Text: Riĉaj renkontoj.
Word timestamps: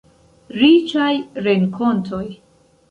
Riĉaj 0.61 1.11
renkontoj. 1.49 2.25